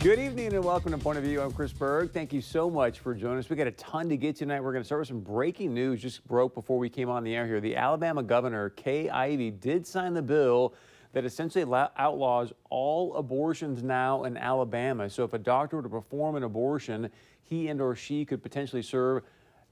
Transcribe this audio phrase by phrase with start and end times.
[0.00, 1.42] Good evening and welcome to Point of View.
[1.42, 2.10] I'm Chris Berg.
[2.10, 3.50] Thank you so much for joining us.
[3.50, 4.62] We got a ton to get tonight.
[4.62, 7.36] We're going to start with some breaking news just broke before we came on the
[7.36, 7.60] air here.
[7.60, 10.72] The Alabama governor, Kay Ivey, did sign the bill
[11.12, 11.66] that essentially
[11.98, 15.10] outlaws all abortions now in Alabama.
[15.10, 17.10] So if a doctor were to perform an abortion,
[17.42, 19.22] he and or she could potentially serve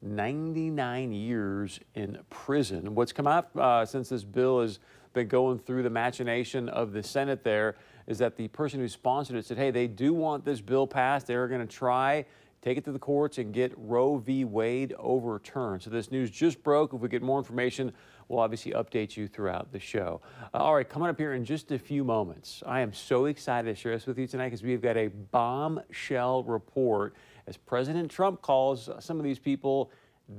[0.02, 2.94] 99 years in prison.
[2.94, 4.78] What's come out uh, since this bill has
[5.12, 9.36] been going through the machination of the Senate there is that the person who sponsored
[9.36, 11.26] it said, hey, they do want this bill passed.
[11.26, 12.24] They're going to try
[12.62, 14.44] take it to the courts and get Roe v.
[14.44, 15.82] Wade overturned.
[15.82, 16.92] So this news just broke.
[16.92, 17.92] If we get more information,
[18.28, 20.20] we'll obviously update you throughout the show.
[20.52, 23.74] Uh, all right, coming up here in just a few moments, I am so excited
[23.74, 27.14] to share this with you tonight because we've got a bombshell report
[27.48, 29.90] as President Trump calls some of these people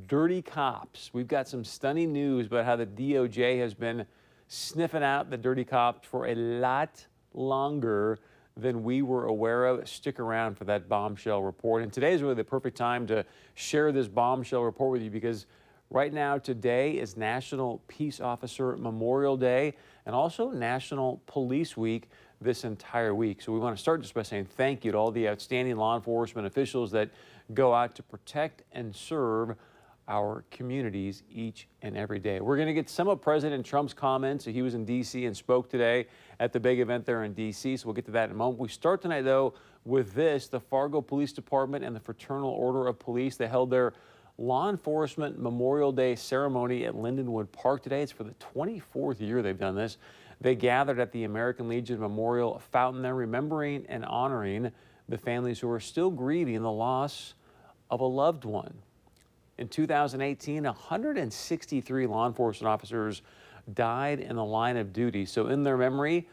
[0.05, 1.09] dirty cops.
[1.11, 4.05] We've got some stunning news about how the DOJ has been
[4.47, 8.19] sniffing out the dirty cops for a lot longer
[8.55, 9.89] than we were aware of.
[9.89, 11.81] Stick around for that bombshell report.
[11.81, 15.47] And today is really the perfect time to share this bombshell report with you because
[15.89, 19.73] right now, today is National Peace Officer Memorial Day
[20.05, 22.07] and also National Police Week
[22.41, 23.41] this entire week.
[23.41, 25.95] So we want to start just by saying thank you to all the outstanding law
[25.95, 27.09] enforcement officials that
[27.53, 29.55] go out to protect and serve
[30.07, 32.39] our communities each and every day.
[32.39, 34.43] We're going to get some of President Trump's comments.
[34.43, 35.25] He was in D.C.
[35.25, 36.07] and spoke today
[36.39, 38.59] at the big event there in D.C., so we'll get to that in a moment.
[38.59, 39.53] We start tonight, though,
[39.85, 40.47] with this.
[40.47, 43.93] The Fargo Police Department and the Fraternal Order of Police, they held their
[44.39, 48.01] Law Enforcement Memorial Day ceremony at Lindenwood Park today.
[48.01, 49.97] It's for the 24th year they've done this.
[50.41, 54.71] They gathered at the American Legion Memorial Fountain there, remembering and honoring
[55.09, 57.33] the families who are still grieving the loss
[57.89, 58.73] of a loved one.
[59.57, 63.21] In 2018, 163 law enforcement officers
[63.73, 65.25] died in the line of duty.
[65.25, 66.29] So, in their memory,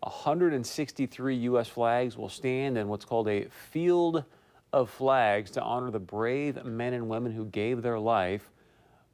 [0.00, 1.68] 163 U.S.
[1.68, 4.24] flags will stand in what's called a field
[4.72, 8.50] of flags to honor the brave men and women who gave their life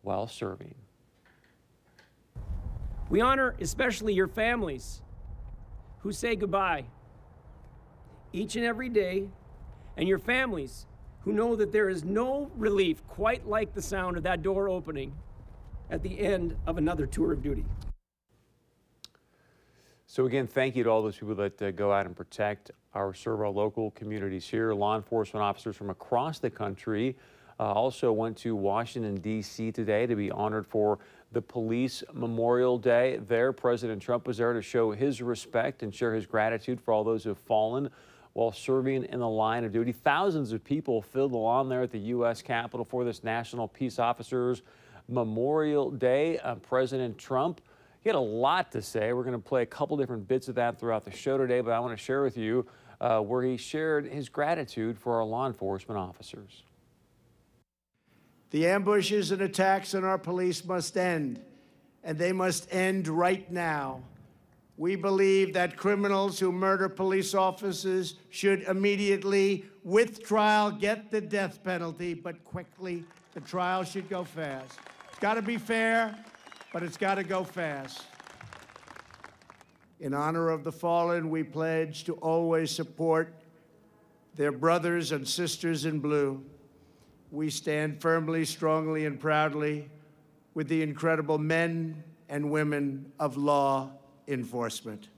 [0.02, 0.74] while serving.
[3.08, 5.02] We honor especially your families
[6.00, 6.86] who say goodbye
[8.32, 9.28] each and every day,
[9.96, 10.86] and your families
[11.20, 15.14] who know that there is no relief quite like the sound of that door opening
[15.90, 17.64] at the end of another tour of duty.
[20.06, 23.14] So again, thank you to all those people that uh, go out and protect our
[23.14, 24.72] serve our local communities here.
[24.74, 27.16] Law enforcement officers from across the country
[27.58, 29.72] uh, also went to Washington, D.C.
[29.72, 30.98] today to be honored for
[31.32, 33.18] the Police Memorial Day.
[33.26, 37.04] There, President Trump was there to show his respect and share his gratitude for all
[37.04, 37.90] those who have fallen
[38.32, 39.92] while serving in the line of duty.
[39.92, 42.42] Thousands of people filled the lawn there at the U.S.
[42.42, 44.62] Capitol for this National Peace Officers
[45.08, 46.38] Memorial Day.
[46.38, 47.60] Uh, President Trump,
[48.02, 49.12] he had a lot to say.
[49.12, 51.72] We're going to play a couple different bits of that throughout the show today, but
[51.72, 52.66] I want to share with you
[53.00, 56.62] uh, where he shared his gratitude for our law enforcement officers.
[58.50, 61.40] The ambushes and attacks on our police must end,
[62.04, 64.02] and they must end right now.
[64.78, 71.64] We believe that criminals who murder police officers should immediately, with trial, get the death
[71.64, 73.04] penalty, but quickly.
[73.32, 74.78] The trial should go fast.
[75.08, 76.16] It's got to be fair,
[76.72, 78.02] but it's got to go fast.
[79.98, 83.34] In honor of the fallen, we pledge to always support
[84.34, 86.44] their brothers and sisters in blue.
[87.30, 89.90] We stand firmly, strongly, and proudly
[90.54, 93.90] with the incredible men and women of law
[94.28, 95.08] enforcement.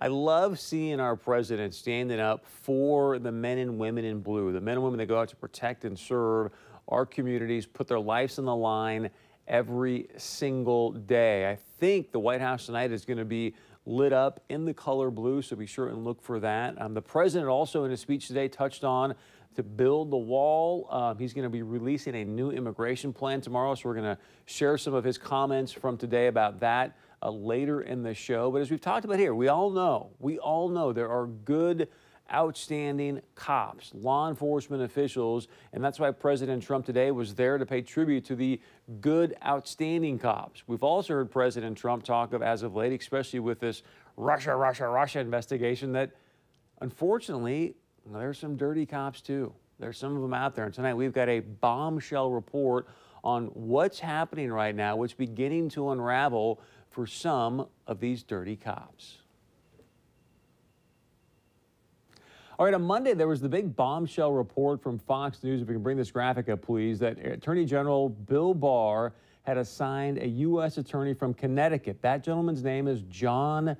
[0.00, 4.60] I love seeing our president standing up for the men and women in blue, the
[4.60, 6.52] men and women that go out to protect and serve
[6.88, 9.10] our communities, put their lives on the line
[9.46, 11.50] every single day.
[11.50, 13.54] I think the White House tonight is going to be
[13.86, 16.80] lit up in the color blue, so be sure and look for that.
[16.80, 19.14] Um, the president also in his speech today touched on
[19.56, 20.86] to build the wall.
[20.90, 24.18] Um, he's going to be releasing a new immigration plan tomorrow, so we're going to
[24.46, 28.50] share some of his comments from today about that uh, later in the show.
[28.50, 31.88] But as we've talked about here, we all know, we all know there are good,
[32.32, 37.82] outstanding cops, law enforcement officials, and that's why President Trump today was there to pay
[37.82, 38.60] tribute to the
[39.00, 40.62] good, outstanding cops.
[40.66, 43.82] We've also heard President Trump talk of, as of late, especially with this
[44.16, 46.12] Russia, Russia, Russia investigation, that
[46.80, 47.74] unfortunately
[48.06, 49.52] there's some dirty cops too.
[49.78, 50.66] There's some of them out there.
[50.66, 52.88] And tonight we've got a bombshell report
[53.24, 56.60] on what's happening right now, what's beginning to unravel
[56.90, 59.19] for some of these dirty cops.
[62.60, 65.62] All right, on Monday, there was the big bombshell report from Fox News.
[65.62, 69.14] If we can bring this graphic up, please, that Attorney General Bill Barr
[69.44, 70.76] had assigned a U.S.
[70.76, 72.02] attorney from Connecticut.
[72.02, 73.78] That gentleman's name is John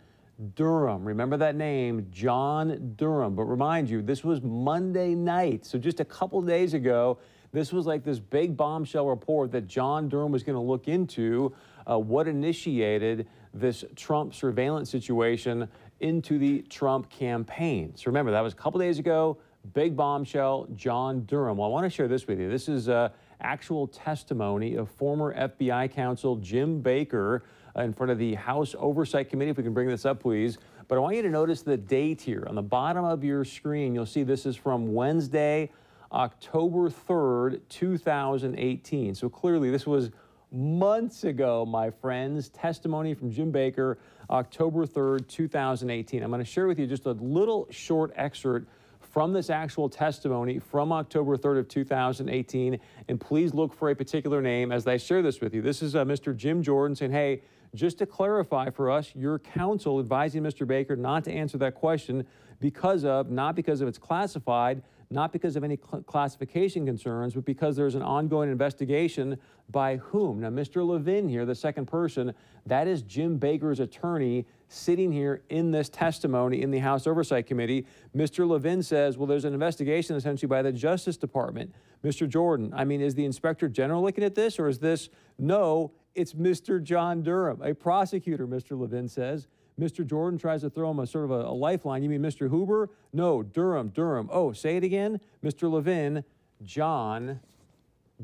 [0.55, 1.05] Durham.
[1.05, 3.35] Remember that name, John Durham.
[3.35, 5.67] But remind you, this was Monday night.
[5.67, 7.19] So just a couple days ago,
[7.53, 11.53] this was like this big bombshell report that John Durham was going to look into
[11.87, 15.69] uh, what initiated this Trump surveillance situation
[16.01, 17.93] into the Trump campaign.
[17.97, 19.39] So remember, that was a couple days ago.
[19.75, 21.59] Big bombshell, John Durham.
[21.59, 22.49] Well, I want to share this with you.
[22.49, 23.11] This is uh,
[23.41, 27.43] actual testimony of former FBI counsel Jim Baker
[27.77, 29.51] uh, in front of the House Oversight Committee.
[29.51, 30.59] If we can bring this up, please.
[30.89, 32.45] But I want you to notice the date here.
[32.49, 35.71] On the bottom of your screen, you'll see this is from Wednesday,
[36.11, 39.15] October 3rd, 2018.
[39.15, 40.11] So clearly, this was
[40.53, 42.49] months ago, my friends.
[42.49, 43.99] Testimony from Jim Baker,
[44.31, 46.23] October 3rd, 2018.
[46.23, 48.69] I'm going to share with you just a little short excerpt
[49.01, 52.79] from this actual testimony from October 3rd of 2018.
[53.09, 55.63] And please look for a particular name as I share this with you.
[55.63, 56.37] This is uh, Mr.
[56.37, 57.43] Jim Jordan saying, hey,
[57.75, 60.67] just to clarify for us, your counsel advising Mr.
[60.67, 62.27] Baker not to answer that question
[62.61, 67.45] because of, not because of it's classified, not because of any cl classification concerns, but
[67.45, 69.37] because there's an ongoing investigation
[69.69, 70.41] by whom?
[70.41, 70.87] Now, Mr.
[70.87, 72.33] Levin here, the second person,
[72.67, 77.87] that is Jim Baker's attorney sitting here in this testimony in the House Oversight Committee.
[78.17, 78.49] Mr.
[78.49, 81.75] Levin says, well, there's an investigation essentially by the Justice Department.
[82.05, 82.29] Mr.
[82.29, 86.35] Jordan, I mean, is the Inspector General looking at this, or is this, no, it's
[86.35, 86.81] Mr.
[86.81, 88.79] John Durham, a prosecutor, Mr.
[88.79, 89.49] Levin says.
[89.81, 90.07] Mr.
[90.07, 92.03] Jordan tries to throw him a sort of a, a, lifeline.
[92.03, 92.51] You mean Mr.
[92.51, 92.91] Huber?
[93.13, 94.29] No, Durham, Durham.
[94.31, 95.21] Oh, say it again.
[95.43, 95.71] Mr.
[95.71, 96.23] Levin,
[96.63, 97.41] John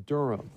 [0.06, 0.50] Durham.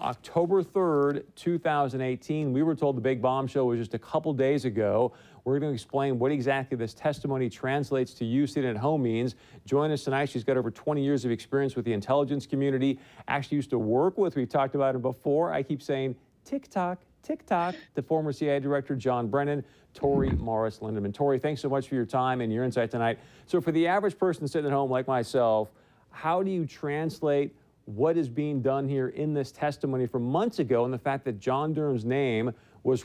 [0.00, 2.52] October 3rd, 2018.
[2.52, 5.12] We were told the big bombshell was just a couple days ago.
[5.44, 9.36] We're going to explain what exactly this testimony translates to you sitting at home means.
[9.64, 10.28] Join us tonight.
[10.28, 12.98] She's got over 20 years of experience with the intelligence community.
[13.28, 15.52] Actually used to work with, we've talked about it before.
[15.52, 19.64] I keep saying TikTok, TikTok, the former CIA director John Brennan,
[19.94, 21.12] Tori Morris Lindemann.
[21.12, 23.18] Tori, thanks so much for your time and your insight tonight.
[23.46, 25.70] So, for the average person sitting at home like myself,
[26.10, 27.54] how do you translate
[27.86, 31.40] what is being done here in this testimony from months ago and the fact that
[31.40, 32.52] John Durham's name
[32.84, 33.04] was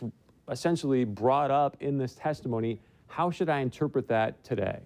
[0.50, 2.80] essentially brought up in this testimony?
[3.08, 4.80] How should I interpret that today?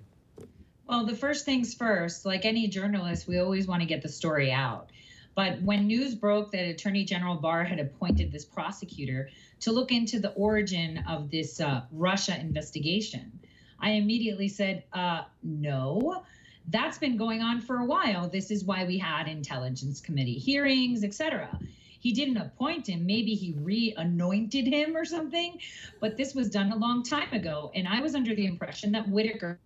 [0.87, 4.51] Well, the first things first, like any journalist, we always want to get the story
[4.51, 4.91] out.
[5.35, 9.29] But when news broke that Attorney General Barr had appointed this prosecutor
[9.59, 13.37] to look into the origin of this uh, Russia investigation,
[13.79, 16.23] I immediately said, uh, no.
[16.69, 18.27] That's been going on for a while.
[18.27, 21.59] This is why we had intelligence committee hearings, etc.
[21.99, 23.05] He didn't appoint him.
[23.05, 25.59] Maybe he re-anointed him or something,
[25.99, 27.71] but this was done a long time ago.
[27.75, 29.59] And I was under the impression that Whitaker,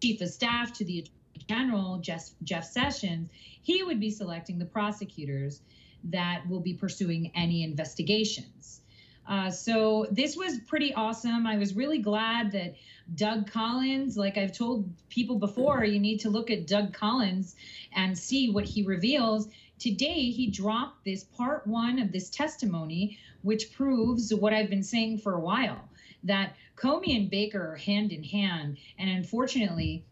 [0.00, 1.06] chief of staff to the
[1.48, 3.30] General Jeff, Jeff Sessions,
[3.62, 5.60] he would be selecting the prosecutors
[6.04, 8.80] that will be pursuing any investigations.
[9.26, 11.46] Uh, so this was pretty awesome.
[11.46, 12.74] I was really glad that
[13.14, 17.56] Doug Collins, like I've told people before, you need to look at Doug Collins
[17.94, 19.48] and see what he reveals.
[19.78, 25.18] Today, he dropped this part one of this testimony, which proves what I've been saying
[25.18, 25.88] for a while
[26.24, 28.78] that Comey and Baker are hand in hand.
[28.98, 30.04] And unfortunately,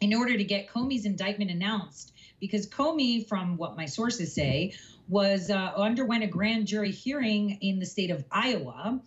[0.00, 4.72] in order to get Comey's indictment announced, because Comey, from what my sources say,
[5.08, 9.00] was uh, underwent a grand jury hearing in the state of Iowa.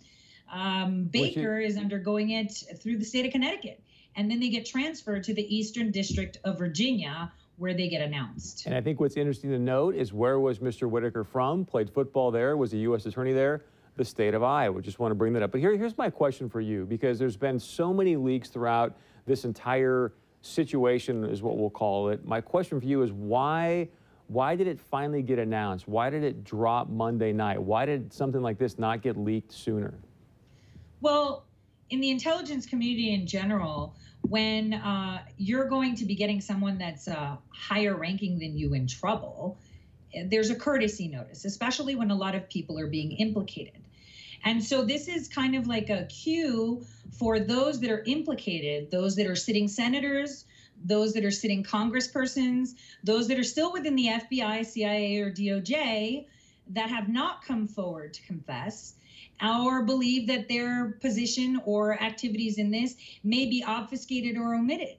[0.52, 3.82] Um, Baker is undergoing it through the state of Connecticut,
[4.14, 8.66] and then they get transferred to the Eastern District of Virginia, where they get announced.
[8.66, 10.88] And I think what's interesting to note is where was Mr.
[10.88, 11.64] Whitaker from?
[11.64, 13.06] Played football there, was a U.S.
[13.06, 13.64] attorney there,
[13.96, 14.80] the state of Iowa.
[14.80, 15.50] Just want to bring that up.
[15.50, 18.96] But here, here's my question for you, because there's been so many leaks throughout
[19.26, 20.12] this entire
[20.44, 22.24] situation is what we'll call it.
[22.26, 23.88] My question for you is why
[24.28, 25.86] why did it finally get announced?
[25.86, 27.62] Why did it drop Monday night?
[27.62, 29.94] Why did something like this not get leaked sooner?
[31.02, 31.44] Well,
[31.90, 37.06] in the intelligence community in general, when uh, you're going to be getting someone that's
[37.06, 39.58] uh, higher ranking than you in trouble,
[40.26, 43.83] there's a courtesy notice, especially when a lot of people are being implicated.
[44.44, 46.84] And so this is kind of like a cue
[47.18, 50.44] for those that are implicated, those that are sitting senators,
[50.84, 56.26] those that are sitting congresspersons, those that are still within the FBI, CIA, or DOJ
[56.68, 58.94] that have not come forward to confess
[59.42, 64.96] or believe that their position or activities in this may be obfuscated or omitted.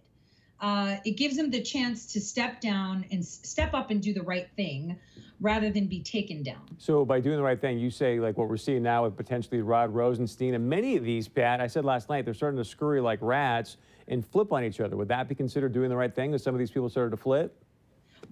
[0.60, 4.24] Uh, it gives them the chance to step down and step up and do the
[4.24, 4.98] right thing
[5.42, 6.62] rather than be taken down.
[6.78, 9.62] So by doing the right thing, you say like what we're seeing now with potentially
[9.62, 13.02] Rod Rosenstein and many of these, Pat, I said last night, they're starting to scurry
[13.02, 14.96] like rats and flip on each other.
[14.96, 17.18] Would that be considered doing the right thing if some of these people started to
[17.18, 17.62] flip?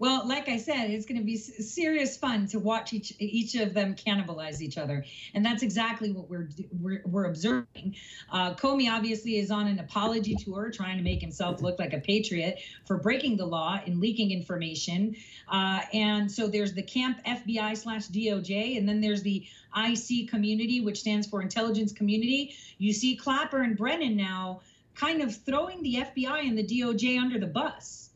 [0.04, 3.74] Well, like I said, it's going to be serious fun to watch each each of
[3.74, 6.50] them cannibalize each other, and that's exactly what we're
[6.82, 7.96] we're, we're observing.
[8.30, 12.02] Uh, Comey obviously is on an apology tour, trying to make himself look like a
[12.02, 15.16] patriot for breaking the law and leaking information.
[15.48, 20.82] Uh, and so there's the camp FBI slash DOJ, and then there's the IC community,
[20.82, 22.54] which stands for Intelligence Community.
[22.78, 24.64] You see Clapper and Brennan now
[24.96, 28.10] kind of throwing the FBI and the DOJ under the bus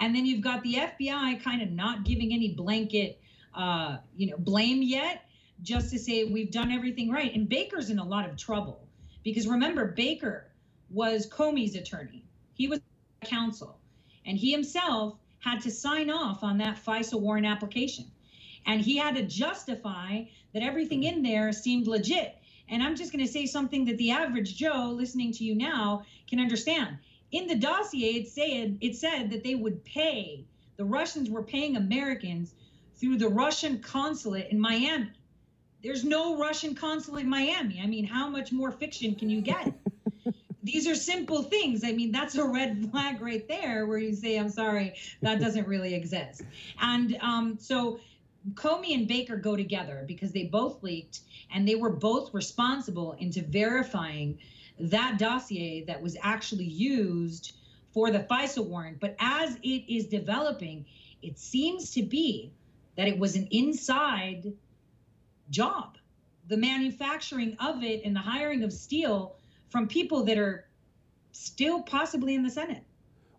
[0.00, 3.20] and then you've got the FBI kind of not giving any blanket,
[3.54, 5.24] uh, you know, blame yet,
[5.62, 7.34] just to say we've done everything right.
[7.34, 8.88] And Baker's in a lot of trouble
[9.22, 10.50] because remember, Baker
[10.88, 12.24] was Comey's attorney.
[12.54, 12.80] He was
[13.24, 13.78] counsel,
[14.24, 18.10] and he himself had to sign off on that FISA warrant application.
[18.66, 22.36] And he had to justify that everything in there seemed legit.
[22.68, 26.04] And I'm just going to say something that the average Joe listening to you now
[26.28, 26.98] can understand
[27.32, 30.44] in the dossier it said it said that they would pay
[30.80, 32.54] the Russians were paying Americans
[32.96, 35.10] through the Russian consulate in Miami.
[35.82, 37.82] There's no Russian consulate in Miami.
[37.82, 39.74] I mean, how much more fiction can you get?
[40.62, 41.84] These are simple things.
[41.84, 45.68] I mean, that's a red flag right there where you say, I'm sorry, that doesn't
[45.68, 46.40] really exist.
[46.80, 48.00] And um, so
[48.54, 51.20] Comey and Baker go together because they both leaked
[51.52, 54.38] and they were both responsible into verifying
[54.80, 57.52] that dossier that was actually used
[57.92, 59.00] for the FISA warrant.
[59.00, 60.86] But as it is developing,
[61.22, 62.52] it seems to be
[62.96, 64.52] that it was an inside
[65.50, 65.98] job,
[66.48, 69.36] the manufacturing of it and the hiring of Steele
[69.68, 70.66] from people that are
[71.32, 72.84] still possibly in the Senate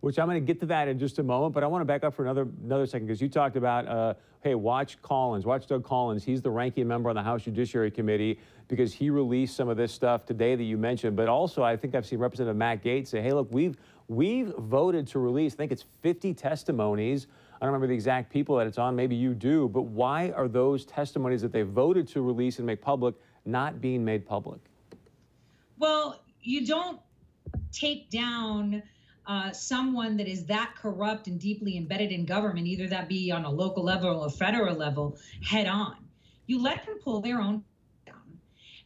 [0.02, 1.54] which I'm going to get to that in just a moment.
[1.54, 4.16] But I want to back up for another another second because you talked about, uh,
[4.42, 6.24] hey, watch Collins, watch Doug Collins.
[6.24, 9.92] He's the ranking member on the House Judiciary Committee because he released some of this
[9.92, 11.16] stuff today that you mentioned.
[11.16, 13.78] But also, I think I've seen Representative Matt Gaetz say, hey, look, we've
[14.08, 15.54] we've voted to release.
[15.54, 17.28] I think it's 50 testimonies.
[17.56, 18.96] I don't remember the exact people that it's on.
[18.96, 19.70] Maybe you do.
[19.70, 23.14] But why are those testimonies that they voted to release and make public
[23.46, 24.60] not being made public?
[25.78, 27.00] Well, you don't
[27.72, 28.82] take down
[29.28, 33.46] uh, someone that is that corrupt and deeply embedded in government, either that be on
[33.46, 35.96] a local level or federal level, head on.
[36.48, 37.64] You let them pull their own
[38.06, 38.40] down.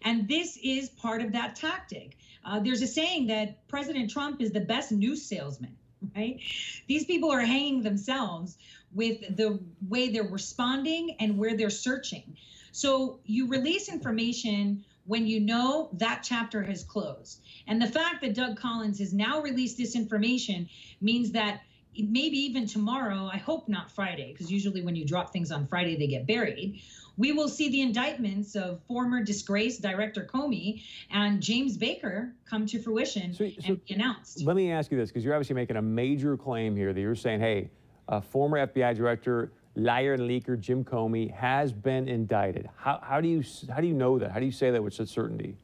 [0.03, 2.17] And this is part of that tactic.
[2.43, 5.75] Uh, there's a saying that President Trump is the best news salesman,
[6.15, 6.39] right?
[6.87, 8.57] These people are hanging themselves
[8.93, 12.37] with the way they're responding and where they're searching.
[12.71, 17.41] So you release information when you know that chapter has closed.
[17.67, 20.67] And the fact that Doug Collins has now released this information
[21.01, 21.61] means that
[21.97, 25.95] maybe even tomorrow, I hope not Friday, because usually when you drop things on Friday,
[25.95, 26.81] they get buried.
[27.17, 32.81] We will see the indictments of former disgraced director Comey and James Baker come to
[32.81, 34.43] fruition so, so and be announced.
[34.43, 37.15] Let me ask you this, because you're obviously making a major claim here that you're
[37.15, 37.69] saying, hey,
[38.09, 42.69] a former FBI director liar and leaker Jim Comey has been indicted.
[42.77, 44.31] How, how, do you, how do you know that?
[44.31, 45.57] How do you say that with such certainty?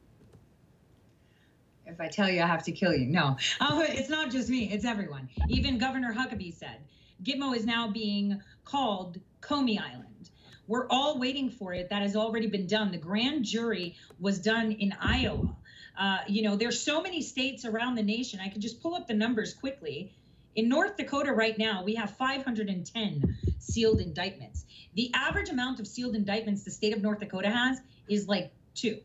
[1.86, 3.06] If I tell you, I have to kill you.
[3.06, 5.28] No, uh, it's not just me, it's everyone.
[5.48, 6.78] Even Governor Huckabee said
[7.22, 10.30] Gitmo is now being called Comey Island.
[10.68, 11.90] We're all waiting for it.
[11.90, 12.92] That has already been done.
[12.92, 15.54] The grand jury was done in Iowa.
[15.98, 18.40] Uh, you know, there's so many states around the nation.
[18.40, 20.14] I could just pull up the numbers quickly.
[20.54, 24.66] In North Dakota right now, we have 510 sealed indictments.
[24.94, 28.98] The average amount of sealed indictments the state of North Dakota has is like two.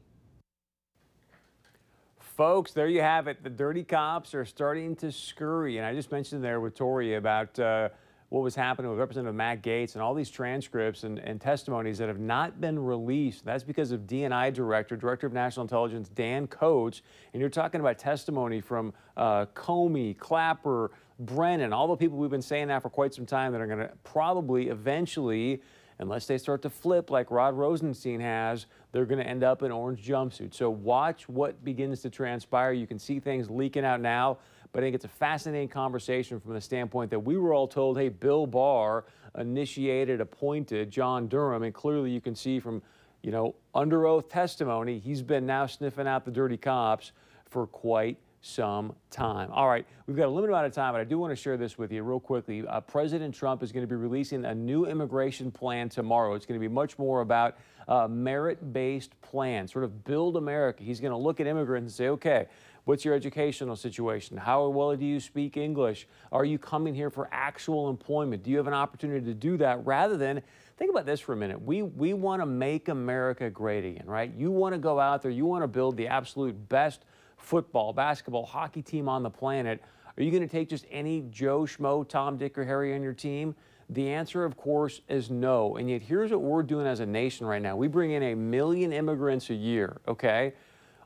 [2.19, 3.43] Folks, there you have it.
[3.43, 5.77] The dirty cops are starting to scurry.
[5.77, 7.89] And I just mentioned there with Tori about uh,
[8.29, 12.09] what was happening with Representative Matt Gaetz and all these transcripts and, and, testimonies that
[12.09, 13.45] have not been released.
[13.45, 17.03] That's because of DNI Director, Director of National Intelligence, Dan Coats.
[17.33, 22.41] And you're talking about testimony from uh, Comey, Clapper, Brennan, all the people we've been
[22.41, 25.61] saying that for quite some time that are going to probably eventually,
[25.99, 29.71] unless they start to flip like Rod Rosenstein has, they're going to end up in
[29.71, 30.55] orange jumpsuits.
[30.55, 32.73] So watch what begins to transpire.
[32.73, 34.37] You can see things leaking out now,
[34.71, 37.97] but I think it's a fascinating conversation from the standpoint that we were all told,
[37.97, 39.05] hey, Bill Barr
[39.37, 42.81] initiated, appointed John Durham, and clearly you can see from,
[43.21, 47.11] you know, under oath testimony, he's been now sniffing out the dirty cops
[47.49, 49.49] for quite some time.
[49.51, 51.57] All right, we've got a limited amount of time, but I do want to share
[51.57, 52.65] this with you real quickly.
[52.65, 56.33] Uh, President Trump is going to be releasing a new immigration plan tomorrow.
[56.33, 57.57] It's going to be much more about
[57.87, 60.83] uh, merit-based plan, sort of build America.
[60.83, 62.47] He's going to look at immigrants and say, okay,
[62.87, 64.37] what's your educational situation?
[64.37, 66.07] How well do you speak English?
[66.31, 68.43] Are you coming here for actual employment?
[68.43, 70.41] Do you have an opportunity to do that rather than
[70.77, 71.59] Think about this for a minute.
[71.59, 74.31] We, we want to make America great again, right?
[74.37, 77.03] You want to go out there, you want to build the absolute best
[77.35, 79.81] football, basketball, hockey team on the planet,
[80.17, 83.13] are you going to take just any Joe Schmo, Tom, Dick, or Harry on your
[83.13, 83.55] team?
[83.89, 85.77] The answer, of course, is no.
[85.77, 88.35] And yet, here's what we're doing as a nation right now we bring in a
[88.35, 90.53] million immigrants a year, okay?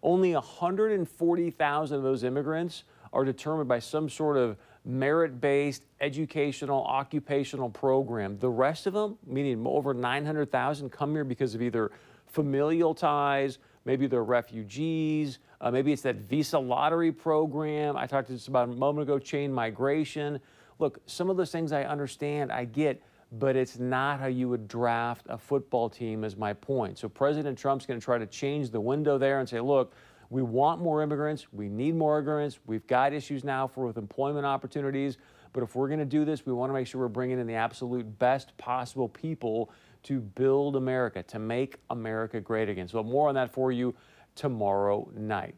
[0.03, 7.69] Only 140,000 of those immigrants are determined by some sort of merit based educational occupational
[7.69, 8.39] program.
[8.39, 11.91] The rest of them, meaning over 900,000, come here because of either
[12.27, 17.95] familial ties, maybe they're refugees, uh, maybe it's that visa lottery program.
[17.95, 20.39] I talked to this about a moment ago, chain migration.
[20.79, 24.67] Look, some of those things I understand, I get, but it's not how you would
[24.67, 26.97] draft a football team, is my point.
[26.97, 29.93] So President Trump's going to try to change the window there and say, look,
[30.29, 31.47] we want more immigrants.
[31.51, 32.59] We need more immigrants.
[32.65, 35.17] We've got issues now for with employment opportunities.
[35.53, 37.47] But if we're going to do this, we want to make sure we're bringing in
[37.47, 39.71] the absolute best possible people
[40.03, 42.87] to build America, to make America great again.
[42.87, 43.93] So more on that for you
[44.35, 45.49] tomorrow night.